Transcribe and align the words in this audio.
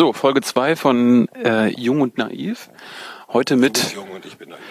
So, 0.00 0.14
Folge 0.14 0.40
2 0.40 0.76
von 0.76 1.28
äh, 1.34 1.66
Jung 1.78 2.00
und 2.00 2.16
Naiv. 2.16 2.70
Heute 3.28 3.56
mit. 3.56 3.76
Du 3.76 3.82
bist 3.82 3.94
jung 3.94 4.10
und 4.10 4.24
ich 4.24 4.38
bin 4.38 4.48
naiv. 4.48 4.62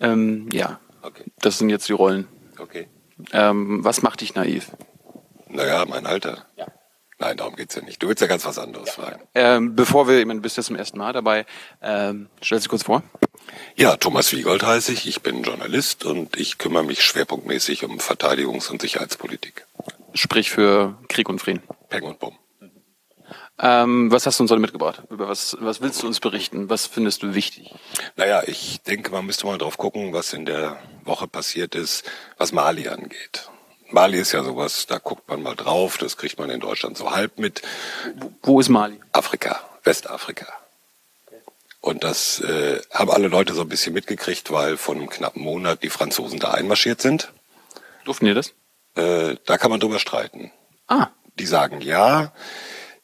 Ähm, 0.00 0.48
ja, 0.52 0.80
Okay, 1.00 1.22
das 1.42 1.58
sind 1.58 1.70
jetzt 1.70 1.88
die 1.88 1.92
Rollen. 1.92 2.26
okay. 2.58 2.88
Ähm, 3.30 3.84
was 3.84 4.02
macht 4.02 4.20
dich 4.20 4.34
naiv? 4.34 4.72
Naja, 5.46 5.84
mein 5.88 6.06
Alter. 6.06 6.44
Ja. 6.56 6.66
Nein, 7.20 7.36
darum 7.36 7.54
geht's 7.54 7.76
ja 7.76 7.82
nicht. 7.82 8.02
Du 8.02 8.08
willst 8.08 8.20
ja 8.20 8.26
ganz 8.26 8.44
was 8.46 8.58
anderes 8.58 8.90
fragen. 8.90 9.22
Ähm, 9.32 9.76
bevor 9.76 10.08
wir, 10.08 10.18
ich 10.18 10.26
meine, 10.26 10.40
du 10.40 10.42
bist 10.42 10.56
jetzt 10.56 10.66
zum 10.66 10.74
ersten 10.74 10.98
Mal 10.98 11.12
dabei, 11.12 11.46
ähm, 11.80 12.28
stell 12.42 12.58
dich 12.58 12.68
kurz 12.68 12.82
vor. 12.82 13.04
Ja, 13.76 13.96
Thomas 13.96 14.32
Wiegold 14.32 14.64
heiße 14.64 14.92
ich. 14.92 15.06
Ich 15.06 15.22
bin 15.22 15.44
Journalist 15.44 16.04
und 16.04 16.36
ich 16.36 16.58
kümmere 16.58 16.82
mich 16.82 17.04
schwerpunktmäßig 17.04 17.84
um 17.84 17.98
Verteidigungs- 17.98 18.72
und 18.72 18.82
Sicherheitspolitik. 18.82 19.68
Sprich 20.14 20.50
für 20.50 20.98
Krieg 21.08 21.28
und 21.28 21.38
Frieden. 21.40 21.62
Peng 21.88 22.02
und 22.02 22.18
Bumm. 22.18 22.36
Ähm, 23.60 24.10
was 24.12 24.24
hast 24.26 24.38
du 24.38 24.44
uns 24.44 24.50
heute 24.50 24.60
mitgebracht? 24.60 25.02
Über 25.10 25.28
was, 25.28 25.56
was 25.60 25.80
willst 25.80 26.02
du 26.02 26.06
uns 26.06 26.20
berichten? 26.20 26.70
Was 26.70 26.86
findest 26.86 27.22
du 27.22 27.34
wichtig? 27.34 27.74
Naja, 28.16 28.42
ich 28.46 28.80
denke, 28.82 29.10
man 29.10 29.26
müsste 29.26 29.46
mal 29.46 29.58
drauf 29.58 29.78
gucken, 29.78 30.12
was 30.12 30.32
in 30.32 30.46
der 30.46 30.78
Woche 31.04 31.26
passiert 31.26 31.74
ist, 31.74 32.04
was 32.36 32.52
Mali 32.52 32.88
angeht. 32.88 33.50
Mali 33.90 34.18
ist 34.18 34.32
ja 34.32 34.44
sowas, 34.44 34.86
da 34.86 34.98
guckt 34.98 35.28
man 35.28 35.42
mal 35.42 35.56
drauf, 35.56 35.98
das 35.98 36.16
kriegt 36.16 36.38
man 36.38 36.50
in 36.50 36.60
Deutschland 36.60 36.96
so 36.96 37.10
halb 37.10 37.38
mit. 37.38 37.62
Wo 38.42 38.60
ist 38.60 38.68
Mali? 38.68 39.00
Afrika, 39.12 39.60
Westafrika. 39.82 40.46
Und 41.80 42.04
das 42.04 42.40
äh, 42.40 42.80
haben 42.92 43.10
alle 43.10 43.28
Leute 43.28 43.54
so 43.54 43.62
ein 43.62 43.68
bisschen 43.68 43.94
mitgekriegt, 43.94 44.50
weil 44.52 44.76
vor 44.76 44.94
einem 44.94 45.08
knappen 45.08 45.42
Monat 45.42 45.82
die 45.82 45.90
Franzosen 45.90 46.38
da 46.38 46.50
einmarschiert 46.50 47.00
sind. 47.00 47.32
Durften 48.04 48.26
die 48.26 48.34
das? 48.34 48.52
Äh, 48.94 49.36
da 49.46 49.58
kann 49.58 49.70
man 49.70 49.80
drüber 49.80 49.98
streiten. 49.98 50.52
Ah, 50.86 51.08
Die 51.38 51.46
sagen 51.46 51.80
ja, 51.80 52.32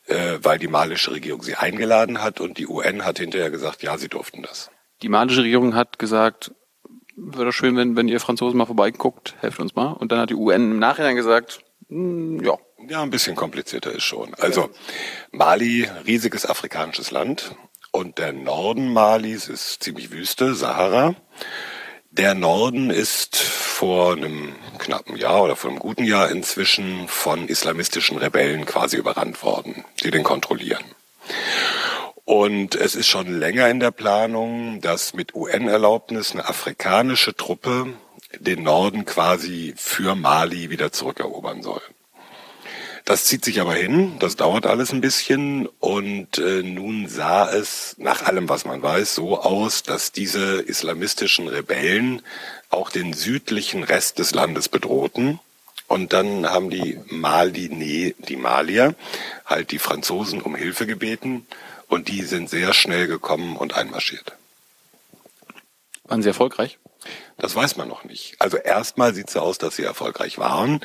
äh, 0.07 0.39
weil 0.43 0.59
die 0.59 0.69
malische 0.69 1.11
Regierung 1.13 1.43
sie 1.43 1.55
eingeladen 1.57 2.23
hat 2.23 2.41
und 2.41 2.59
die 2.59 2.67
UN 2.67 3.05
hat 3.05 3.19
hinterher 3.19 3.51
gesagt, 3.51 3.83
ja, 3.83 3.97
sie 3.99 4.09
durften 4.09 4.43
das. 4.43 4.71
die 5.03 5.09
malische 5.09 5.43
Regierung 5.43 5.75
hat 5.75 5.99
gesagt, 5.99 6.53
wäre 7.17 7.47
doch 7.47 7.53
schön, 7.53 7.77
wenn, 7.77 7.97
wenn 7.97 8.09
ihr 8.09 8.21
Franzosen 8.21 8.59
mal 8.59 8.67
vorbeiguckt, 8.67 9.35
helft 9.41 9.61
uns 9.61 9.75
mal. 9.75 9.93
Und 9.93 10.11
dann 10.13 10.19
hat 10.19 10.31
die 10.31 10.35
UN 10.35 10.73
im 10.73 10.79
Nachhinein 10.79 11.17
gesagt, 11.17 11.61
hm, 11.89 12.43
ja, 12.43 12.57
Ja, 12.89 13.03
ein 13.03 13.11
bisschen 13.11 13.37
komplizierter 13.37 13.93
ist 13.93 14.05
schon. 14.05 14.35
Also 14.35 14.71
Mali, 15.31 15.89
riesiges 16.07 16.45
afrikanisches 16.47 17.11
Land 17.11 17.55
und 17.93 18.19
der 18.19 18.33
Norden 18.33 18.93
Malis 18.93 19.49
ist 19.49 19.83
ziemlich 19.83 20.11
Wüste, 20.11 20.55
Sahara. 20.55 21.15
Der 22.17 22.35
Norden 22.35 22.91
ist 22.91 23.37
vor 23.39 24.13
einem 24.13 24.55
knappen 24.79 25.17
Jahr 25.17 25.43
oder 25.43 25.57
vor 25.57 25.71
einem 25.71 25.81
guten 25.81 26.05
Jahr 26.05 26.31
inzwischen 26.31 27.09
von 27.09 27.49
islamistischen 27.49 28.19
Rebellen 28.19 28.67
quasi 28.67 28.97
überrannt 28.97 29.43
worden, 29.43 29.85
die 30.05 30.13
den 30.13 30.23
kontrollieren. 30.23 30.85
Und 32.25 32.77
es 32.77 32.95
ist 32.95 33.09
schon 33.09 33.41
länger 33.41 33.69
in 33.69 33.81
der 33.81 33.91
Planung, 33.91 34.81
dass 34.81 35.15
mit 35.15 35.35
UN-Erlaubnis 35.35 36.31
eine 36.31 36.49
afrikanische 36.49 37.35
Truppe 37.35 37.95
den 38.39 38.63
Norden 38.63 39.07
quasi 39.07 39.75
für 39.77 40.15
Mali 40.15 40.71
wieder 40.71 40.93
zurückerobern 40.93 41.65
soll. 41.65 41.83
Das 43.05 43.27
zieht 43.27 43.45
sich 43.45 43.61
aber 43.61 43.75
hin, 43.75 44.19
das 44.19 44.37
dauert 44.37 44.65
alles 44.65 44.91
ein 44.91 45.03
bisschen 45.03 45.67
und 45.79 46.39
äh, 46.39 46.63
nun 46.63 47.07
sah 47.07 47.51
es 47.51 47.97
nach 47.99 48.23
allem, 48.23 48.49
was 48.49 48.65
man 48.65 48.83
weiß, 48.83 49.15
so 49.15 49.39
aus, 49.43 49.83
dass 49.83 50.11
diese 50.11 50.63
islamistischen 50.63 51.47
Rebellen 51.47 52.23
auch 52.71 52.91
den 52.91 53.13
südlichen 53.13 53.85
Rest 53.85 54.19
des 54.19 54.35
Landes 54.35 54.71
bedrohten. 54.71 55.39
Und 55.87 56.15
dann 56.15 56.47
haben 56.47 56.71
die 56.71 56.99
Mali, 57.11 58.15
die 58.19 58.37
Malier 58.37 58.95
halt 59.45 59.71
die 59.71 59.79
Franzosen 59.79 60.41
um 60.41 60.55
Hilfe 60.55 60.87
gebeten 60.87 61.47
und 61.89 62.09
die 62.09 62.23
sind 62.23 62.49
sehr 62.49 62.73
schnell 62.73 63.07
gekommen 63.07 63.59
und 63.59 63.75
einmarschiert. 63.75 64.33
waren 66.05 66.23
sie 66.23 66.29
erfolgreich. 66.29 66.79
Das 67.37 67.57
weiß 67.57 67.77
man 67.77 67.89
noch 67.89 68.05
nicht. 68.05 68.37
Also 68.39 68.57
erstmal 68.57 69.13
sieht 69.13 69.27
es 69.27 69.35
so 69.35 69.41
aus, 69.41 69.59
dass 69.59 69.77
sie 69.77 69.83
erfolgreich 69.83 70.39
waren. 70.39 70.81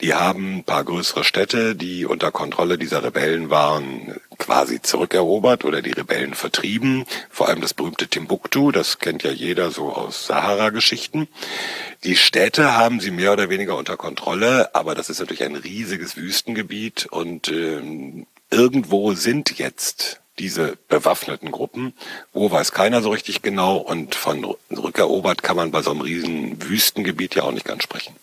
Die 0.00 0.14
haben 0.14 0.58
ein 0.58 0.64
paar 0.64 0.84
größere 0.84 1.22
Städte, 1.22 1.76
die 1.76 2.06
unter 2.06 2.32
Kontrolle 2.32 2.76
dieser 2.76 3.04
Rebellen 3.04 3.50
waren, 3.50 4.20
quasi 4.38 4.82
zurückerobert 4.82 5.64
oder 5.64 5.80
die 5.80 5.92
Rebellen 5.92 6.34
vertrieben. 6.34 7.04
Vor 7.30 7.48
allem 7.48 7.60
das 7.60 7.74
berühmte 7.74 8.08
Timbuktu, 8.08 8.72
das 8.72 8.98
kennt 8.98 9.22
ja 9.22 9.30
jeder 9.30 9.70
so 9.70 9.92
aus 9.92 10.26
Sahara-Geschichten. 10.26 11.28
Die 12.02 12.16
Städte 12.16 12.76
haben 12.76 12.98
sie 12.98 13.12
mehr 13.12 13.32
oder 13.32 13.48
weniger 13.48 13.76
unter 13.76 13.96
Kontrolle, 13.96 14.74
aber 14.74 14.96
das 14.96 15.08
ist 15.08 15.20
natürlich 15.20 15.44
ein 15.44 15.56
riesiges 15.56 16.16
Wüstengebiet 16.16 17.06
und 17.06 17.48
ähm, 17.48 18.26
irgendwo 18.50 19.14
sind 19.14 19.58
jetzt 19.58 20.21
diese 20.38 20.76
bewaffneten 20.88 21.50
Gruppen. 21.50 21.94
Wo 22.32 22.50
weiß 22.50 22.72
keiner 22.72 23.02
so 23.02 23.10
richtig 23.10 23.42
genau 23.42 23.76
und 23.76 24.14
von 24.14 24.44
rückerobert 24.70 25.42
kann 25.42 25.56
man 25.56 25.70
bei 25.70 25.82
so 25.82 25.90
einem 25.90 26.00
riesen 26.00 26.62
Wüstengebiet 26.62 27.34
ja 27.34 27.42
auch 27.44 27.52
nicht 27.52 27.66
ganz 27.66 27.82
sprechen. 27.82 28.16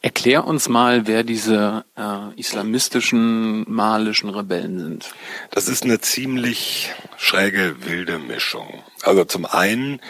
Erklär 0.00 0.46
uns 0.46 0.68
mal, 0.68 1.08
wer 1.08 1.24
diese 1.24 1.84
äh, 1.96 2.38
islamistischen 2.38 3.64
malischen 3.68 4.30
Rebellen 4.30 4.78
sind. 4.78 5.10
Das 5.50 5.68
ist 5.68 5.82
eine 5.82 6.00
ziemlich 6.00 6.92
schräge, 7.16 7.76
wilde 7.80 8.20
Mischung. 8.20 8.84
Also 9.02 9.24
zum 9.24 9.44
einen 9.44 10.00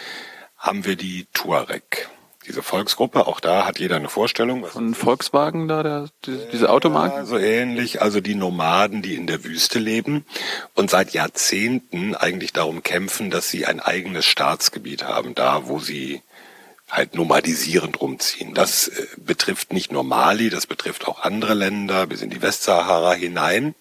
haben 0.58 0.84
wir 0.84 0.96
die 0.96 1.26
Tuareg, 1.32 2.10
diese 2.48 2.62
Volksgruppe. 2.62 3.26
Auch 3.26 3.40
da 3.40 3.66
hat 3.66 3.78
jeder 3.78 3.96
eine 3.96 4.08
Vorstellung. 4.08 4.64
Von 4.64 4.94
Volkswagen 4.94 5.68
da, 5.68 5.82
der, 5.82 6.08
die, 6.24 6.38
diese 6.52 6.70
Automarke? 6.70 7.16
Ja, 7.16 7.24
so 7.24 7.38
ähnlich. 7.38 8.02
Also 8.02 8.20
die 8.20 8.34
Nomaden, 8.34 9.02
die 9.02 9.14
in 9.14 9.26
der 9.26 9.44
Wüste 9.44 9.78
leben 9.78 10.24
und 10.74 10.90
seit 10.90 11.10
Jahrzehnten 11.12 12.14
eigentlich 12.14 12.52
darum 12.52 12.82
kämpfen, 12.82 13.30
dass 13.30 13.50
sie 13.50 13.66
ein 13.66 13.80
eigenes 13.80 14.24
Staatsgebiet 14.24 15.04
haben, 15.04 15.34
da 15.34 15.68
wo 15.68 15.78
sie 15.78 16.22
halt 16.90 17.14
nomadisierend 17.14 18.00
rumziehen. 18.00 18.54
Das 18.54 18.88
äh, 18.88 19.06
betrifft 19.18 19.72
nicht 19.72 19.92
nur 19.92 20.04
Mali, 20.04 20.48
das 20.50 20.66
betrifft 20.66 21.06
auch 21.06 21.22
andere 21.22 21.54
Länder 21.54 22.06
bis 22.06 22.22
in 22.22 22.30
die 22.30 22.40
Westsahara 22.40 23.12
hinein. 23.12 23.74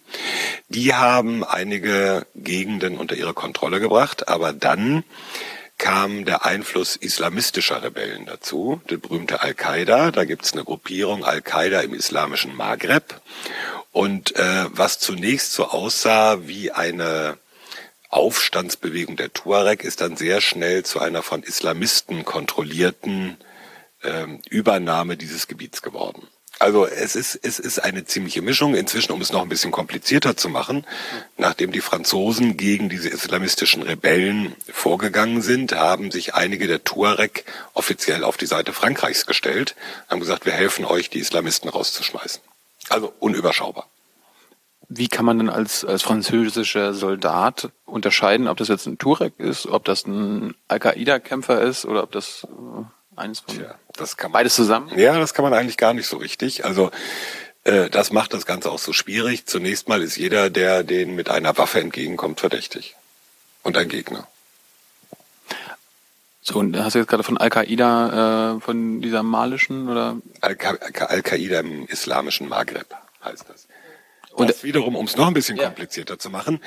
Die 0.67 0.93
haben 0.93 1.43
einige 1.43 2.25
Gegenden 2.35 2.97
unter 2.97 3.15
ihre 3.15 3.33
Kontrolle 3.33 3.79
gebracht, 3.79 4.27
aber 4.27 4.51
dann 4.51 5.03
kam 5.77 6.25
der 6.25 6.45
Einfluss 6.45 6.95
islamistischer 6.95 7.83
Rebellen 7.83 8.25
dazu, 8.25 8.81
der 8.89 8.97
berühmte 8.97 9.41
Al-Qaida. 9.41 10.11
Da 10.11 10.25
gibt's 10.25 10.53
eine 10.53 10.63
Gruppierung 10.63 11.23
Al-Qaida 11.23 11.81
im 11.81 11.93
islamischen 11.93 12.55
Maghreb. 12.55 13.21
Und 13.91 14.35
äh, 14.35 14.65
was 14.69 14.99
zunächst 14.99 15.53
so 15.53 15.67
aussah 15.69 16.47
wie 16.47 16.71
eine 16.71 17.37
Aufstandsbewegung 18.09 19.17
der 19.17 19.33
Tuareg, 19.33 19.83
ist 19.83 20.01
dann 20.01 20.17
sehr 20.17 20.41
schnell 20.41 20.83
zu 20.83 20.99
einer 20.99 21.21
von 21.21 21.43
Islamisten 21.43 22.25
kontrollierten 22.25 23.37
ähm, 24.03 24.41
Übernahme 24.49 25.17
dieses 25.17 25.47
Gebiets 25.47 25.81
geworden. 25.81 26.27
Also 26.59 26.87
es 26.87 27.15
ist, 27.15 27.39
es 27.43 27.59
ist 27.59 27.79
eine 27.79 28.05
ziemliche 28.05 28.41
Mischung. 28.41 28.73
Inzwischen, 28.75 29.11
um 29.11 29.21
es 29.21 29.31
noch 29.31 29.43
ein 29.43 29.49
bisschen 29.49 29.71
komplizierter 29.71 30.35
zu 30.35 30.49
machen, 30.49 30.85
nachdem 31.37 31.71
die 31.71 31.81
Franzosen 31.81 32.57
gegen 32.57 32.89
diese 32.89 33.09
islamistischen 33.09 33.83
Rebellen 33.83 34.55
vorgegangen 34.71 35.41
sind, 35.41 35.73
haben 35.73 36.09
sich 36.09 36.33
einige 36.33 36.67
der 36.67 36.83
Tuareg 36.83 37.45
offiziell 37.73 38.23
auf 38.23 38.37
die 38.37 38.47
Seite 38.47 38.73
Frankreichs 38.73 39.25
gestellt, 39.25 39.75
haben 40.09 40.19
gesagt, 40.19 40.45
wir 40.45 40.53
helfen 40.53 40.85
euch, 40.85 41.09
die 41.09 41.19
Islamisten 41.19 41.69
rauszuschmeißen. 41.69 42.41
Also 42.89 43.13
unüberschaubar. 43.19 43.87
Wie 44.89 45.09
kann 45.09 45.25
man 45.25 45.37
denn 45.37 45.49
als, 45.49 45.83
als 45.83 46.01
französischer 46.01 46.93
Soldat 46.93 47.69
unterscheiden, 47.85 48.47
ob 48.47 48.57
das 48.57 48.69
jetzt 48.69 48.85
ein 48.85 48.97
Turek 48.97 49.33
ist, 49.37 49.67
ob 49.67 49.83
das 49.83 50.07
ein 50.07 50.55
Al-Qaida-Kämpfer 50.69 51.61
ist 51.61 51.85
oder 51.85 52.03
ob 52.03 52.11
das 52.13 52.45
äh, 52.45 52.83
eines 53.17 53.39
von 53.41 53.55
Tja, 53.55 53.75
das 53.93 54.17
kann 54.17 54.31
man 54.31 54.39
beides 54.39 54.55
zusammen? 54.55 54.91
Ja, 54.97 55.17
das 55.19 55.33
kann 55.33 55.43
man 55.43 55.53
eigentlich 55.53 55.77
gar 55.77 55.93
nicht 55.93 56.07
so 56.07 56.17
richtig. 56.17 56.65
Also 56.65 56.91
äh, 57.63 57.89
das 57.89 58.11
macht 58.11 58.33
das 58.33 58.45
Ganze 58.45 58.71
auch 58.71 58.79
so 58.79 58.93
schwierig. 58.93 59.45
Zunächst 59.45 59.87
mal 59.89 60.01
ist 60.01 60.15
jeder, 60.17 60.49
der 60.49 60.83
den 60.83 61.15
mit 61.15 61.29
einer 61.29 61.57
Waffe 61.57 61.79
entgegenkommt, 61.79 62.39
verdächtig. 62.39 62.95
Und 63.63 63.75
ein 63.77 63.89
Gegner. 63.89 64.27
So, 66.41 66.59
und 66.59 66.77
hast 66.81 66.93
du 66.95 66.99
jetzt 66.99 67.09
gerade 67.09 67.23
von 67.23 67.37
Al-Qaida, 67.37 68.55
äh, 68.55 68.61
von 68.61 69.01
dieser 69.01 69.21
malischen 69.21 69.89
oder? 69.89 70.15
Al-Qa- 70.39 71.05
Al-Qaida 71.07 71.59
im 71.59 71.85
islamischen 71.87 72.47
Maghreb 72.47 72.87
heißt 73.23 73.45
das. 73.49 73.67
Und- 74.31 74.41
Und 74.43 74.49
das 74.51 74.63
wiederum, 74.63 74.95
um 74.95 75.05
es 75.05 75.17
noch 75.17 75.27
ein 75.27 75.33
bisschen 75.33 75.57
Ja. 75.57 75.65
komplizierter 75.65 76.19
zu 76.19 76.29
machen, 76.29 76.61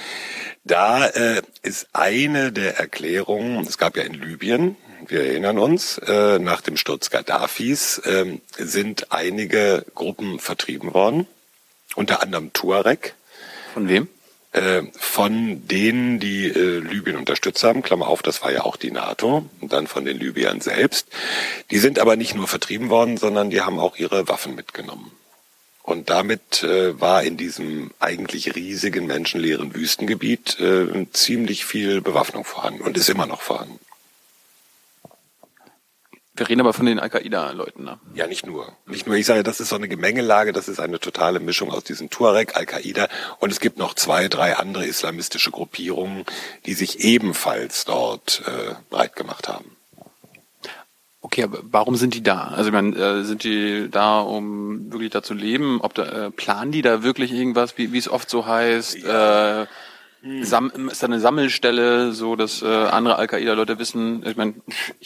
da 0.64 1.06
äh, 1.06 1.40
ist 1.62 1.86
eine 1.94 2.52
der 2.52 2.78
Erklärungen, 2.78 3.64
es 3.66 3.78
gab 3.78 3.96
ja 3.96 4.02
in 4.02 4.12
Libyen, 4.14 4.76
wir 5.08 5.24
erinnern 5.24 5.58
uns, 5.58 5.98
äh, 5.98 6.38
nach 6.38 6.60
dem 6.60 6.76
Sturz 6.76 7.10
Gaddafis 7.10 8.00
ähm, 8.04 8.40
sind 8.56 9.12
einige 9.12 9.84
Gruppen 9.94 10.38
vertrieben 10.38 10.94
worden, 10.94 11.26
unter 11.94 12.22
anderem 12.22 12.52
Tuareg, 12.52 13.14
Von 13.74 13.88
wem? 13.88 14.08
äh, 14.52 14.82
von 14.98 15.66
denen, 15.66 16.18
die 16.18 16.46
äh, 16.46 16.78
Libyen 16.78 17.16
unterstützt 17.16 17.62
haben, 17.62 17.82
Klammer 17.82 18.08
auf, 18.08 18.22
das 18.22 18.42
war 18.42 18.52
ja 18.52 18.64
auch 18.64 18.76
die 18.76 18.90
NATO, 18.90 19.46
und 19.60 19.72
dann 19.72 19.86
von 19.86 20.04
den 20.04 20.18
Libyern 20.18 20.60
selbst. 20.60 21.06
Die 21.70 21.78
sind 21.78 21.98
aber 21.98 22.16
nicht 22.16 22.34
nur 22.34 22.48
vertrieben 22.48 22.90
worden, 22.90 23.16
sondern 23.16 23.50
die 23.50 23.60
haben 23.60 23.78
auch 23.78 23.96
ihre 23.96 24.28
Waffen 24.28 24.54
mitgenommen. 24.54 25.12
Und 25.82 26.10
damit 26.10 26.62
äh, 26.62 27.00
war 27.00 27.22
in 27.22 27.36
diesem 27.36 27.90
eigentlich 27.98 28.54
riesigen 28.54 29.06
menschenleeren 29.06 29.74
Wüstengebiet 29.74 30.60
äh, 30.60 31.06
ziemlich 31.12 31.64
viel 31.64 32.00
Bewaffnung 32.00 32.44
vorhanden 32.44 32.82
und 32.82 32.96
ist 32.96 33.08
immer 33.08 33.26
noch 33.26 33.40
vorhanden. 33.40 33.78
Wir 36.40 36.48
reden 36.48 36.62
aber 36.62 36.72
von 36.72 36.86
den 36.86 36.98
Al-Qaida-Leuten, 36.98 37.84
ne? 37.84 37.98
Ja, 38.14 38.26
nicht 38.26 38.46
nur. 38.46 38.72
Nicht 38.86 39.06
nur. 39.06 39.14
Ich 39.14 39.26
sage, 39.26 39.42
das 39.42 39.60
ist 39.60 39.68
so 39.68 39.76
eine 39.76 39.88
Gemengelage, 39.88 40.54
das 40.54 40.68
ist 40.68 40.80
eine 40.80 40.98
totale 40.98 41.38
Mischung 41.38 41.70
aus 41.70 41.84
diesen 41.84 42.08
Tuareg, 42.08 42.56
Al-Qaida 42.56 43.08
und 43.40 43.52
es 43.52 43.60
gibt 43.60 43.76
noch 43.76 43.92
zwei, 43.92 44.26
drei 44.28 44.56
andere 44.56 44.86
islamistische 44.86 45.50
Gruppierungen, 45.50 46.24
die 46.64 46.72
sich 46.72 47.00
ebenfalls 47.00 47.84
dort 47.84 48.42
äh, 48.46 48.74
breit 48.88 49.16
gemacht 49.16 49.48
haben. 49.48 49.76
Okay, 51.20 51.42
aber 51.42 51.58
warum 51.60 51.96
sind 51.96 52.14
die 52.14 52.22
da? 52.22 52.44
Also 52.44 52.68
ich 52.68 52.72
meine, 52.72 52.96
äh, 52.96 53.22
sind 53.24 53.44
die 53.44 53.90
da, 53.90 54.20
um 54.20 54.90
wirklich 54.90 55.10
da 55.10 55.22
zu 55.22 55.34
leben? 55.34 55.82
Ob 55.82 55.92
da 55.92 56.04
äh, 56.04 56.30
planen 56.30 56.72
die 56.72 56.80
da 56.80 57.02
wirklich 57.02 57.32
irgendwas, 57.32 57.76
wie, 57.76 57.92
wie 57.92 57.98
es 57.98 58.08
oft 58.08 58.30
so 58.30 58.46
heißt? 58.46 58.96
Ja. 59.00 59.64
Äh, 59.64 59.66
Sam 60.42 60.88
ist 60.90 61.02
da 61.02 61.06
eine 61.06 61.20
Sammelstelle, 61.20 62.12
so 62.12 62.36
dass 62.36 62.62
äh, 62.62 62.66
andere 62.66 63.16
Al-Qaida-Leute 63.16 63.78
wissen? 63.78 64.24
Ich 64.26 64.36
meine, 64.36 64.54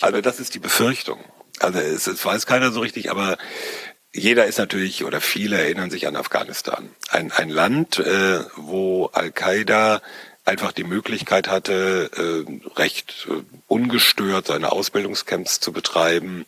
also 0.01 0.21
das 0.21 0.41
ist 0.41 0.55
die 0.55 0.59
Befürchtung. 0.59 1.19
Also 1.61 1.79
es, 1.79 2.07
es 2.07 2.25
weiß 2.25 2.47
keiner 2.47 2.73
so 2.73 2.81
richtig, 2.81 3.11
aber 3.11 3.39
jeder 4.13 4.47
ist 4.47 4.59
natürlich 4.59 5.05
oder 5.05 5.21
viele 5.21 5.59
erinnern 5.59 5.91
sich 5.91 6.07
an 6.07 6.17
Afghanistan. 6.17 6.91
Ein, 7.11 7.33
ein 7.33 7.49
Land, 7.49 7.99
äh, 7.99 8.41
wo 8.57 9.07
Al-Qaida 9.07 10.03
einfach 10.45 10.73
die 10.73 10.85
Möglichkeit 10.85 11.49
hatte, 11.49 12.11
äh, 12.17 12.79
recht 12.79 13.27
äh, 13.31 13.43
ungestört 13.67 14.47
seine 14.47 14.73
Ausbildungscamps 14.73 15.61
zu 15.61 15.73
betreiben, 15.73 16.45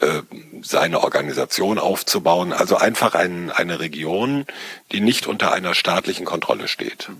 äh, 0.00 0.22
seine 0.62 1.00
Organisation 1.02 1.78
aufzubauen. 1.78 2.52
Also 2.52 2.76
einfach 2.76 3.14
ein, 3.14 3.50
eine 3.50 3.80
Region, 3.80 4.46
die 4.92 5.00
nicht 5.00 5.26
unter 5.26 5.52
einer 5.52 5.74
staatlichen 5.74 6.24
Kontrolle 6.24 6.66
steht. 6.66 7.10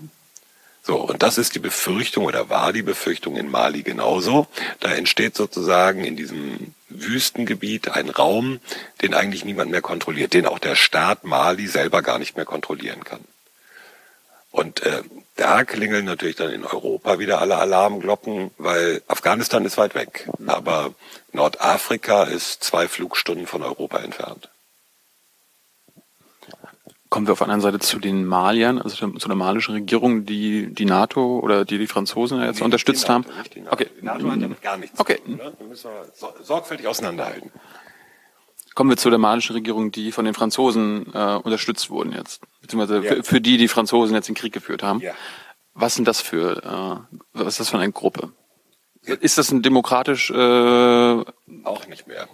So, 0.83 0.97
und 0.97 1.21
das 1.21 1.37
ist 1.37 1.53
die 1.53 1.59
Befürchtung 1.59 2.25
oder 2.25 2.49
war 2.49 2.73
die 2.73 2.81
Befürchtung 2.81 3.37
in 3.37 3.51
Mali 3.51 3.83
genauso. 3.83 4.47
Da 4.79 4.91
entsteht 4.91 5.35
sozusagen 5.35 6.03
in 6.03 6.15
diesem 6.15 6.73
Wüstengebiet 6.89 7.89
ein 7.89 8.09
Raum, 8.09 8.59
den 9.01 9.13
eigentlich 9.13 9.45
niemand 9.45 9.69
mehr 9.69 9.81
kontrolliert, 9.81 10.33
den 10.33 10.47
auch 10.47 10.59
der 10.59 10.75
Staat 10.75 11.23
Mali 11.23 11.67
selber 11.67 12.01
gar 12.01 12.17
nicht 12.17 12.35
mehr 12.35 12.45
kontrollieren 12.45 13.03
kann. 13.03 13.21
Und 14.51 14.83
äh, 14.83 15.03
da 15.37 15.63
klingeln 15.63 16.05
natürlich 16.05 16.35
dann 16.35 16.51
in 16.51 16.65
Europa 16.65 17.19
wieder 17.19 17.39
alle 17.39 17.57
Alarmglocken, 17.57 18.51
weil 18.57 19.01
Afghanistan 19.07 19.63
ist 19.65 19.77
weit 19.77 19.95
weg, 19.95 20.29
aber 20.45 20.93
Nordafrika 21.31 22.23
ist 22.23 22.63
zwei 22.63 22.87
Flugstunden 22.87 23.47
von 23.47 23.63
Europa 23.63 23.99
entfernt. 23.99 24.50
Kommen 27.11 27.27
wir 27.27 27.33
auf 27.33 27.39
der 27.39 27.49
anderen 27.49 27.59
Seite 27.59 27.79
zu 27.79 27.99
den 27.99 28.25
Maliern, 28.25 28.81
also 28.81 28.95
zu 28.95 29.27
der 29.27 29.35
malischen 29.35 29.73
Regierung, 29.73 30.25
die 30.25 30.73
die 30.73 30.85
NATO 30.85 31.39
oder 31.39 31.65
die 31.65 31.77
die 31.77 31.87
Franzosen 31.87 32.41
jetzt 32.41 32.59
nee, 32.59 32.63
unterstützt 32.63 33.09
NATO, 33.09 33.13
haben? 33.13 33.35
NATO. 33.35 33.73
Okay. 33.73 33.87
Die 33.99 34.05
NATO 34.05 34.31
hat 34.31 34.41
damit 34.41 34.61
gar 34.61 34.77
nichts 34.77 34.97
okay. 34.97 35.17
zu 35.17 35.23
tun. 35.23 35.35
Ne? 35.35 35.53
Da 35.59 35.65
müssen 35.65 35.91
wir 35.91 36.33
sorgfältig 36.41 36.87
auseinanderhalten. 36.87 37.51
Kommen 38.75 38.91
wir 38.91 38.95
zu 38.95 39.09
der 39.09 39.19
malischen 39.19 39.51
Regierung, 39.51 39.91
die 39.91 40.13
von 40.13 40.23
den 40.23 40.33
Franzosen 40.33 41.13
äh, 41.13 41.35
unterstützt 41.35 41.89
wurden 41.89 42.13
jetzt, 42.13 42.43
beziehungsweise 42.61 43.03
ja. 43.03 43.15
für, 43.15 43.23
für, 43.25 43.41
die 43.41 43.57
die 43.57 43.67
Franzosen 43.67 44.15
jetzt 44.15 44.29
den 44.29 44.35
Krieg 44.35 44.53
geführt 44.53 44.81
haben. 44.81 45.01
Ja. 45.01 45.11
Was 45.73 45.95
sind 45.95 46.07
das 46.07 46.21
für, 46.21 46.63
äh, 46.63 47.17
was 47.33 47.47
ist 47.47 47.59
das 47.59 47.69
für 47.71 47.77
eine 47.77 47.91
Gruppe? 47.91 48.31
Ist 49.03 49.37
das 49.37 49.51
ein 49.51 49.61
demokratisch? 49.61 50.31
Äh, 50.31 50.33
auch 50.35 51.87
nicht 51.89 52.07
mehr. 52.07 52.29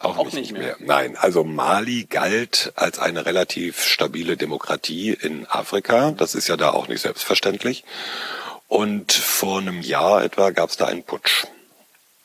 Auch, 0.00 0.16
auch 0.16 0.24
nicht, 0.24 0.34
nicht 0.34 0.52
mehr. 0.52 0.62
mehr. 0.62 0.76
Nein, 0.80 1.16
also 1.16 1.44
Mali 1.44 2.04
galt 2.04 2.72
als 2.74 2.98
eine 2.98 3.26
relativ 3.26 3.84
stabile 3.84 4.36
Demokratie 4.36 5.12
in 5.12 5.46
Afrika. 5.46 6.12
Das 6.12 6.34
ist 6.34 6.48
ja 6.48 6.56
da 6.56 6.70
auch 6.70 6.88
nicht 6.88 7.02
selbstverständlich. 7.02 7.84
Und 8.66 9.12
vor 9.12 9.60
einem 9.60 9.82
Jahr 9.82 10.24
etwa 10.24 10.50
gab 10.50 10.70
es 10.70 10.78
da 10.78 10.86
einen 10.86 11.02
Putsch. 11.02 11.46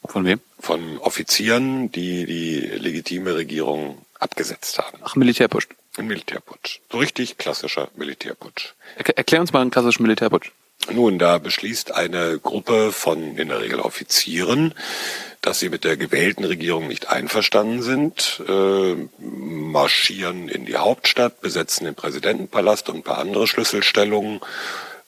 Von 0.05 0.25
wem? 0.25 0.39
Von 0.59 0.99
Offizieren, 0.99 1.91
die 1.91 2.25
die 2.25 2.59
legitime 2.59 3.35
Regierung 3.35 4.05
abgesetzt 4.19 4.79
haben. 4.79 4.99
Ach, 5.03 5.15
Militärputsch. 5.15 5.67
Ein 5.97 6.07
Militärputsch. 6.07 6.79
So 6.91 6.99
richtig 6.99 7.37
klassischer 7.37 7.89
Militärputsch. 7.95 8.73
Erklär 8.95 9.41
uns 9.41 9.51
mal 9.51 9.61
einen 9.61 9.71
klassischen 9.71 10.03
Militärputsch. 10.03 10.51
Nun, 10.91 11.17
da 11.17 11.39
beschließt 11.39 11.93
eine 11.93 12.39
Gruppe 12.39 12.91
von 12.91 13.37
in 13.37 13.49
der 13.49 13.61
Regel 13.61 13.79
Offizieren, 13.79 14.73
dass 15.41 15.59
sie 15.59 15.69
mit 15.69 15.83
der 15.83 15.97
gewählten 15.97 16.43
Regierung 16.43 16.87
nicht 16.87 17.09
einverstanden 17.09 17.81
sind, 17.81 18.41
äh, 18.47 18.95
marschieren 19.19 20.47
in 20.49 20.65
die 20.65 20.77
Hauptstadt, 20.77 21.41
besetzen 21.41 21.85
den 21.85 21.95
Präsidentenpalast 21.95 22.89
und 22.89 22.97
ein 22.97 23.03
paar 23.03 23.19
andere 23.19 23.47
Schlüsselstellungen, 23.47 24.41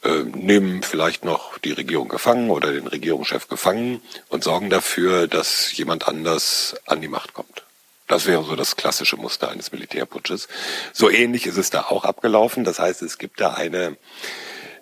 äh, 0.04 0.24
nehmen 0.24 0.84
vielleicht 0.84 1.26
noch 1.26 1.58
die 1.60 1.72
Regierung 1.72 2.08
gefangen 2.08 2.50
oder 2.50 2.72
den 2.72 2.88
Regierungschef 2.88 3.48
gefangen 3.48 4.02
und 4.30 4.44
sorgen 4.44 4.70
dafür, 4.70 5.28
dass 5.28 5.76
jemand 5.76 6.08
anders 6.08 6.76
an 6.86 7.02
die 7.02 7.08
Macht 7.08 7.34
kommt. 7.34 7.64
Das 8.08 8.26
wäre 8.26 8.44
so 8.44 8.56
das 8.56 8.78
klassische 8.78 9.18
Muster 9.18 9.50
eines 9.50 9.72
Militärputsches. 9.72 10.48
So 10.94 11.10
ähnlich 11.10 11.46
ist 11.46 11.58
es 11.58 11.72
da 11.72 11.82
auch 11.82 12.06
abgelaufen. 12.06 12.64
Das 12.64 12.80
heißt, 12.80 13.02
es 13.02 13.18
gibt 13.18 13.42
da 13.42 13.54
eine 13.54 13.98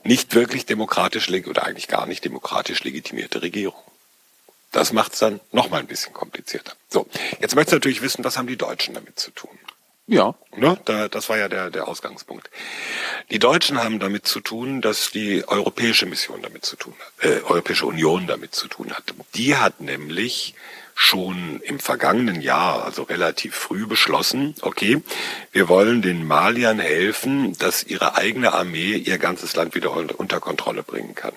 nicht 0.05 0.35
wirklich 0.35 0.65
demokratisch 0.65 1.29
oder 1.29 1.65
eigentlich 1.65 1.87
gar 1.87 2.05
nicht 2.05 2.23
demokratisch 2.23 2.83
legitimierte 2.83 3.41
Regierung. 3.41 3.81
Das 4.71 4.93
macht 4.93 5.13
es 5.13 5.19
dann 5.19 5.39
noch 5.51 5.69
mal 5.69 5.79
ein 5.79 5.87
bisschen 5.87 6.13
komplizierter. 6.13 6.73
So, 6.89 7.07
jetzt 7.39 7.55
möchtest 7.55 7.71
du 7.71 7.75
natürlich 7.77 8.01
wissen, 8.01 8.23
was 8.23 8.37
haben 8.37 8.47
die 8.47 8.57
Deutschen 8.57 8.93
damit 8.93 9.19
zu 9.19 9.31
tun? 9.31 9.57
Ja. 10.07 10.35
Ne? 10.55 10.77
Da, 10.85 11.07
das 11.07 11.29
war 11.29 11.37
ja 11.37 11.47
der, 11.47 11.71
der 11.71 11.87
Ausgangspunkt. 11.87 12.49
Die 13.31 13.39
Deutschen 13.39 13.83
haben 13.83 13.99
damit 13.99 14.27
zu 14.27 14.39
tun, 14.39 14.81
dass 14.81 15.09
die 15.09 15.47
Europäische 15.47 16.05
Mission 16.05 16.41
damit 16.41 16.65
zu 16.65 16.75
tun 16.75 16.93
hat, 16.99 17.25
äh, 17.25 17.41
Europäische 17.41 17.87
Union 17.87 18.27
damit 18.27 18.53
zu 18.53 18.67
tun 18.67 18.91
hat. 18.91 19.03
Die 19.33 19.55
hat 19.55 19.81
nämlich 19.81 20.53
schon 20.97 21.59
im 21.59 21.79
vergangenen 21.79 22.41
Jahr, 22.41 22.85
also 22.85 23.03
relativ 23.03 23.53
früh 23.53 23.85
beschlossen, 23.85 24.55
okay, 24.61 25.03
wir 25.51 25.67
wollen 25.67 26.01
den 26.01 26.25
Maliern 26.25 26.79
helfen, 26.79 27.55
dass 27.59 27.83
ihre 27.83 28.15
eigene 28.15 28.53
Armee 28.53 28.95
ihr 28.95 29.17
ganzes 29.17 29.55
Land 29.55 29.75
wieder 29.75 29.91
unter 29.91 30.39
Kontrolle 30.39 30.83
bringen 30.83 31.13
kann. 31.13 31.33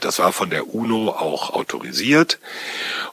Das 0.00 0.18
war 0.18 0.32
von 0.32 0.50
der 0.50 0.74
UNO 0.74 1.10
auch 1.10 1.50
autorisiert 1.50 2.40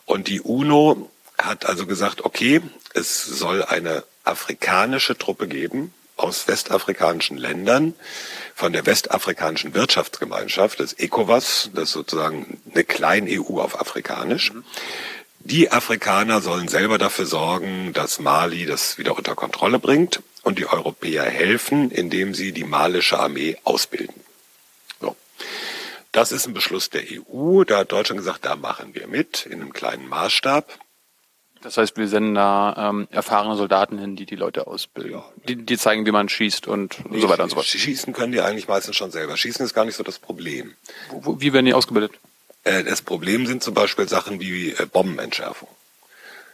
und 0.05 0.27
die 0.27 0.41
UNO 0.41 1.09
hat 1.37 1.67
also 1.67 1.85
gesagt, 1.85 2.25
okay, 2.25 2.61
es 2.93 3.23
soll 3.23 3.63
eine 3.63 4.03
afrikanische 4.23 5.17
Truppe 5.17 5.47
geben 5.47 5.93
aus 6.17 6.47
westafrikanischen 6.47 7.37
Ländern, 7.37 7.93
von 8.55 8.73
der 8.73 8.85
westafrikanischen 8.85 9.73
Wirtschaftsgemeinschaft, 9.73 10.79
des 10.79 10.93
ECOWAS, 10.93 11.71
das 11.73 11.89
ist 11.89 11.91
sozusagen 11.91 12.61
eine 12.73 12.83
Klein-EU 12.83 13.59
auf 13.59 13.79
Afrikanisch. 13.79 14.51
Die 15.45 15.71
Afrikaner 15.71 16.41
sollen 16.41 16.67
selber 16.67 16.97
dafür 16.97 17.27
sorgen, 17.27 17.93
dass 17.93 18.19
Mali 18.19 18.65
das 18.65 18.97
wieder 18.97 19.15
unter 19.15 19.35
Kontrolle 19.35 19.77
bringt 19.77 20.23
und 20.41 20.57
die 20.57 20.65
Europäer 20.65 21.23
helfen, 21.23 21.91
indem 21.91 22.33
sie 22.33 22.51
die 22.51 22.63
malische 22.63 23.19
Armee 23.19 23.55
ausbilden. 23.63 24.15
So. 24.99 25.15
Das 26.11 26.31
ist 26.31 26.47
ein 26.47 26.55
Beschluss 26.55 26.89
der 26.89 27.03
EU. 27.03 27.63
Da 27.63 27.79
hat 27.79 27.91
Deutschland 27.91 28.17
gesagt, 28.17 28.43
da 28.43 28.55
machen 28.55 28.95
wir 28.95 29.05
mit 29.05 29.45
in 29.45 29.61
einem 29.61 29.71
kleinen 29.71 30.09
Maßstab. 30.09 30.79
Das 31.61 31.77
heißt, 31.77 31.95
wir 31.95 32.07
senden 32.07 32.33
da 32.33 32.89
ähm, 32.89 33.07
erfahrene 33.11 33.55
Soldaten 33.55 33.99
hin, 33.99 34.15
die 34.15 34.25
die 34.25 34.35
Leute 34.35 34.65
ausbilden. 34.65 35.13
Ja. 35.13 35.25
Die, 35.47 35.57
die 35.57 35.77
zeigen, 35.77 36.07
wie 36.07 36.11
man 36.11 36.27
schießt 36.27 36.67
und 36.67 37.07
nee, 37.11 37.19
so 37.19 37.29
weiter 37.29 37.43
und 37.43 37.49
so 37.51 37.57
fort. 37.57 37.67
Schießen 37.67 38.13
können 38.13 38.31
die 38.31 38.41
eigentlich 38.41 38.67
meistens 38.67 38.95
schon 38.95 39.11
selber. 39.11 39.37
Schießen 39.37 39.63
ist 39.63 39.75
gar 39.75 39.85
nicht 39.85 39.95
so 39.95 40.03
das 40.03 40.17
Problem. 40.17 40.73
Wo, 41.11 41.39
wie 41.39 41.53
werden 41.53 41.67
die 41.67 41.75
ausgebildet? 41.75 42.13
Äh, 42.65 42.83
das 42.83 43.01
Problem 43.01 43.47
sind 43.47 43.63
zum 43.63 43.73
Beispiel 43.73 44.09
Sachen 44.09 44.41
wie 44.41 44.71
äh, 44.71 44.85
Bombenentschärfung. 44.85 45.69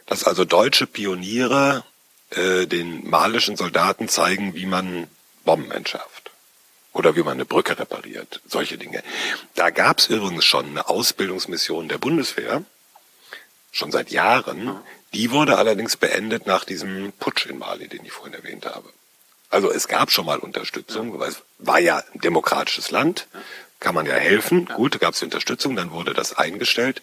Dass 0.06 0.24
also 0.24 0.44
deutsche 0.44 0.86
Pioniere 0.86 1.84
äh, 2.30 2.66
den 2.66 3.08
malischen 3.10 3.56
Soldaten 3.56 4.08
zeigen, 4.08 4.54
wie 4.54 4.66
man 4.66 5.08
Bomben 5.44 5.72
entschärft. 5.72 6.30
Oder 6.92 7.16
wie 7.16 7.22
man 7.22 7.32
eine 7.32 7.44
Brücke 7.44 7.78
repariert. 7.78 8.40
Solche 8.46 8.78
Dinge. 8.78 9.02
Da 9.54 9.70
gab 9.70 9.98
es 9.98 10.06
übrigens 10.06 10.44
schon 10.44 10.66
eine 10.66 10.88
Ausbildungsmission 10.88 11.88
der 11.88 11.98
Bundeswehr, 11.98 12.62
schon 13.72 13.90
seit 13.90 14.10
Jahren, 14.10 14.78
die 15.14 15.30
wurde 15.30 15.56
allerdings 15.56 15.96
beendet 15.96 16.46
nach 16.46 16.64
diesem 16.64 17.12
Putsch 17.18 17.46
in 17.46 17.58
Mali, 17.58 17.88
den 17.88 18.04
ich 18.04 18.12
vorhin 18.12 18.34
erwähnt 18.34 18.66
habe. 18.66 18.90
Also 19.50 19.70
es 19.70 19.88
gab 19.88 20.10
schon 20.10 20.26
mal 20.26 20.38
Unterstützung, 20.38 21.18
weil 21.18 21.30
es 21.30 21.42
war 21.58 21.78
ja 21.78 22.02
ein 22.12 22.20
demokratisches 22.20 22.90
Land, 22.90 23.26
kann 23.82 23.94
man 23.94 24.06
ja 24.06 24.14
helfen. 24.14 24.66
Gut, 24.66 24.98
gab 25.00 25.14
es 25.14 25.22
Unterstützung, 25.22 25.76
dann 25.76 25.90
wurde 25.90 26.14
das 26.14 26.38
eingestellt 26.38 27.02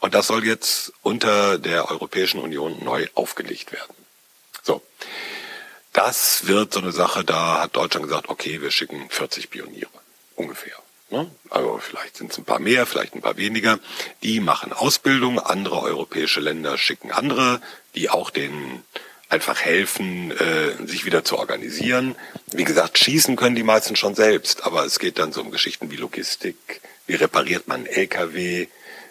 und 0.00 0.14
das 0.14 0.28
soll 0.28 0.44
jetzt 0.44 0.92
unter 1.02 1.58
der 1.58 1.90
Europäischen 1.90 2.40
Union 2.40 2.76
neu 2.84 3.08
aufgelegt 3.14 3.72
werden. 3.72 3.94
So, 4.62 4.82
das 5.92 6.46
wird 6.46 6.72
so 6.72 6.80
eine 6.80 6.92
Sache, 6.92 7.24
da 7.24 7.62
hat 7.62 7.74
Deutschland 7.74 8.06
gesagt, 8.06 8.28
okay, 8.28 8.60
wir 8.60 8.70
schicken 8.70 9.08
40 9.10 9.50
Pioniere, 9.50 9.90
ungefähr. 10.36 10.76
Ne? 11.10 11.30
Also 11.48 11.78
vielleicht 11.78 12.18
sind 12.18 12.30
es 12.30 12.38
ein 12.38 12.44
paar 12.44 12.58
mehr, 12.58 12.84
vielleicht 12.84 13.14
ein 13.14 13.22
paar 13.22 13.38
weniger. 13.38 13.78
Die 14.22 14.40
machen 14.40 14.74
Ausbildung, 14.74 15.38
andere 15.38 15.80
europäische 15.80 16.40
Länder 16.40 16.76
schicken 16.76 17.10
andere, 17.10 17.62
die 17.94 18.10
auch 18.10 18.28
den 18.28 18.84
einfach 19.28 19.60
helfen, 19.60 20.30
äh, 20.30 20.86
sich 20.86 21.04
wieder 21.04 21.24
zu 21.24 21.38
organisieren. 21.38 22.16
Wie 22.52 22.64
gesagt, 22.64 22.98
schießen 22.98 23.36
können 23.36 23.56
die 23.56 23.62
meisten 23.62 23.96
schon 23.96 24.14
selbst, 24.14 24.64
aber 24.64 24.84
es 24.84 24.98
geht 24.98 25.18
dann 25.18 25.32
so 25.32 25.42
um 25.42 25.50
Geschichten 25.50 25.90
wie 25.90 25.96
Logistik, 25.96 26.80
wie 27.06 27.14
repariert 27.14 27.68
man 27.68 27.86
LKW, 27.86 28.68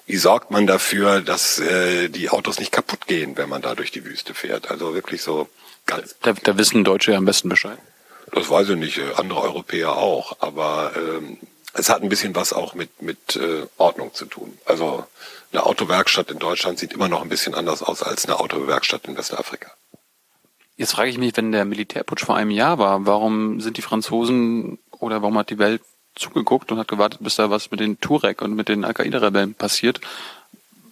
wie 0.08 0.18
sorgt 0.18 0.52
man 0.52 0.66
dafür, 0.66 1.22
dass 1.22 1.60
äh, 1.60 2.10
die 2.10 2.30
Autos 2.30 2.60
nicht 2.60 2.72
kaputt 2.72 3.08
gehen, 3.08 3.38
wenn 3.38 3.50
man 3.50 3.62
da 3.62 3.76
durch 3.76 3.92
die 3.92 4.06
Wüste 4.06 4.34
fährt. 4.34 4.72
Also 4.72 4.94
wirklich 4.94 5.22
so 5.22 5.50
ganz. 5.86 6.16
Da, 6.22 6.34
da 6.34 6.58
wissen 6.58 6.84
Deutsche 6.84 7.12
ja 7.12 7.18
am 7.18 7.26
besten 7.26 7.50
Bescheid. 7.50 7.78
Das 8.32 8.50
weiß 8.50 8.70
ich 8.70 8.78
nicht, 8.78 8.98
äh, 8.98 9.14
andere 9.18 9.42
Europäer 9.42 9.96
auch, 9.96 10.38
aber 10.40 10.94
ähm, 10.96 11.38
es 11.74 11.90
hat 11.90 12.02
ein 12.02 12.10
bisschen 12.10 12.36
was 12.36 12.54
auch 12.54 12.74
mit, 12.74 13.02
mit 13.02 13.36
äh, 13.36 13.68
Ordnung 13.78 14.14
zu 14.14 14.26
tun. 14.26 14.58
Also 14.66 15.06
eine 15.52 15.66
Autowerkstatt 15.66 16.32
in 16.32 16.40
Deutschland 16.40 16.80
sieht 16.80 16.94
immer 16.94 17.08
noch 17.08 17.22
ein 17.22 17.30
bisschen 17.30 17.54
anders 17.54 17.84
aus 17.84 18.02
als 18.02 18.26
eine 18.26 18.40
Autowerkstatt 18.40 19.06
in 19.06 19.18
Westafrika. 19.18 19.72
Jetzt 20.78 20.92
frage 20.92 21.10
ich 21.10 21.18
mich, 21.18 21.36
wenn 21.36 21.52
der 21.52 21.66
Militärputsch 21.66 22.24
vor 22.24 22.36
einem 22.36 22.52
Jahr 22.52 22.78
war, 22.78 23.08
warum 23.08 23.60
sind 23.60 23.78
die 23.78 23.82
Franzosen 23.82 24.78
oder 24.92 25.24
warum 25.24 25.38
hat 25.40 25.50
die 25.50 25.58
Welt 25.58 25.82
zugeguckt 26.14 26.72
und 26.72 26.78
hat 26.78 26.88
gewartet, 26.88 27.20
bis 27.24 27.36
da 27.36 27.50
was 27.50 27.72
mit 27.72 27.80
den 27.80 28.00
Turek 28.00 28.44
und 28.44 28.54
mit 28.54 28.70
den 28.70 28.86
Al-Qaida-Rebellen 28.86 29.56
passiert? 29.56 30.00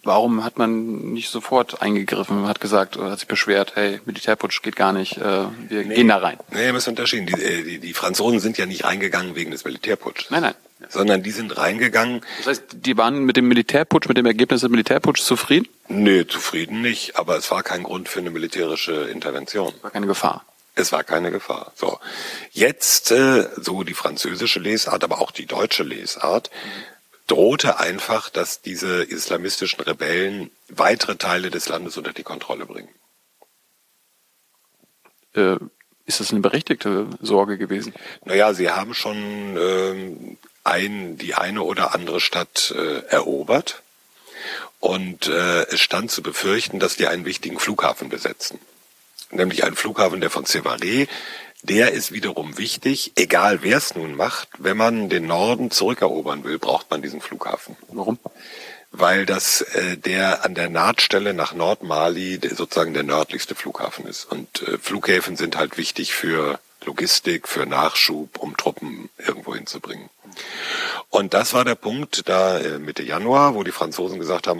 Warum 0.06 0.44
hat 0.44 0.56
man 0.56 1.12
nicht 1.12 1.30
sofort 1.30 1.82
eingegriffen, 1.82 2.46
hat 2.46 2.60
gesagt, 2.60 2.96
hat 2.96 3.18
sich 3.18 3.28
beschwert, 3.28 3.72
hey, 3.74 4.00
Militärputsch 4.04 4.62
geht 4.62 4.76
gar 4.76 4.92
nicht, 4.92 5.18
äh, 5.18 5.46
wir 5.68 5.84
nee, 5.84 5.94
gehen 5.96 6.08
da 6.08 6.18
rein? 6.18 6.38
Nee, 6.50 6.66
wir 6.66 6.72
müssen 6.72 6.90
unterschieden. 6.90 7.26
Die, 7.26 7.32
äh, 7.34 7.62
die, 7.64 7.78
die 7.80 7.92
Franzosen 7.92 8.40
sind 8.40 8.56
ja 8.56 8.66
nicht 8.66 8.84
reingegangen 8.84 9.34
wegen 9.34 9.50
des 9.50 9.64
Militärputsches. 9.64 10.30
Nein, 10.30 10.42
nein 10.42 10.54
sondern 10.88 11.22
die 11.22 11.30
sind 11.30 11.56
reingegangen. 11.56 12.20
Das 12.38 12.46
heißt, 12.46 12.62
die 12.72 12.96
waren 12.96 13.24
mit 13.24 13.36
dem 13.36 13.48
Militärputsch, 13.48 14.08
mit 14.08 14.16
dem 14.18 14.26
Ergebnis 14.26 14.60
des 14.60 14.70
Militärputsches 14.70 15.26
zufrieden? 15.26 15.68
Nö, 15.88 16.26
zufrieden 16.26 16.82
nicht, 16.82 17.16
aber 17.16 17.36
es 17.36 17.50
war 17.50 17.62
kein 17.62 17.82
Grund 17.82 18.08
für 18.08 18.20
eine 18.20 18.30
militärische 18.30 19.08
Intervention. 19.08 19.72
War 19.82 19.90
keine 19.90 20.06
Gefahr. 20.06 20.44
Es 20.74 20.92
war 20.92 21.04
keine 21.04 21.30
Gefahr. 21.30 21.72
So. 21.74 21.98
Jetzt, 22.52 23.10
äh, 23.10 23.48
so 23.56 23.82
die 23.82 23.94
französische 23.94 24.60
Lesart, 24.60 25.02
aber 25.02 25.20
auch 25.20 25.30
die 25.30 25.46
deutsche 25.46 25.82
Lesart, 25.82 26.50
drohte 27.26 27.78
einfach, 27.78 28.30
dass 28.30 28.60
diese 28.60 29.02
islamistischen 29.02 29.80
Rebellen 29.80 30.50
weitere 30.68 31.16
Teile 31.16 31.50
des 31.50 31.68
Landes 31.68 31.96
unter 31.96 32.12
die 32.12 32.22
Kontrolle 32.22 32.66
bringen. 32.66 32.88
Äh, 35.34 35.56
ist 36.06 36.20
das 36.20 36.30
eine 36.30 36.40
berechtigte 36.40 37.08
Sorge 37.20 37.58
gewesen? 37.58 37.92
Naja, 38.24 38.54
sie 38.54 38.70
haben 38.70 38.94
schon 38.94 39.56
ähm, 39.58 40.38
ein, 40.62 41.18
die 41.18 41.34
eine 41.34 41.62
oder 41.62 41.94
andere 41.94 42.20
Stadt 42.20 42.72
äh, 42.76 43.00
erobert. 43.08 43.82
Und 44.78 45.26
äh, 45.26 45.62
es 45.64 45.80
stand 45.80 46.10
zu 46.12 46.22
befürchten, 46.22 46.78
dass 46.78 46.96
die 46.96 47.08
einen 47.08 47.24
wichtigen 47.24 47.58
Flughafen 47.58 48.08
besetzen. 48.08 48.60
Nämlich 49.30 49.64
einen 49.64 49.74
Flughafen, 49.74 50.20
der 50.20 50.30
von 50.30 50.44
Sévaré, 50.44 51.08
der 51.62 51.92
ist 51.92 52.12
wiederum 52.12 52.58
wichtig, 52.58 53.12
egal 53.16 53.62
wer 53.62 53.78
es 53.78 53.94
nun 53.94 54.14
macht. 54.14 54.48
Wenn 54.58 54.76
man 54.76 55.08
den 55.08 55.26
Norden 55.26 55.70
zurückerobern 55.70 56.44
will, 56.44 56.58
braucht 56.58 56.90
man 56.90 57.02
diesen 57.02 57.20
Flughafen. 57.20 57.76
Warum? 57.88 58.18
Weil 58.92 59.26
das 59.26 59.62
äh, 59.62 59.96
der 59.96 60.44
an 60.44 60.54
der 60.54 60.68
Nahtstelle 60.68 61.34
nach 61.34 61.54
Nordmali 61.54 62.40
sozusagen 62.54 62.94
der 62.94 63.02
nördlichste 63.02 63.54
Flughafen 63.54 64.06
ist. 64.06 64.24
Und 64.24 64.62
äh, 64.62 64.78
Flughäfen 64.78 65.36
sind 65.36 65.56
halt 65.56 65.76
wichtig 65.76 66.14
für 66.14 66.60
Logistik, 66.84 67.48
für 67.48 67.66
Nachschub, 67.66 68.38
um 68.38 68.56
Truppen 68.56 69.10
irgendwo 69.18 69.54
hinzubringen. 69.54 70.08
Und 71.10 71.34
das 71.34 71.52
war 71.52 71.64
der 71.64 71.74
Punkt 71.74 72.28
da 72.28 72.58
äh, 72.58 72.78
Mitte 72.78 73.02
Januar, 73.02 73.54
wo 73.54 73.64
die 73.64 73.72
Franzosen 73.72 74.18
gesagt 74.18 74.46
haben, 74.46 74.54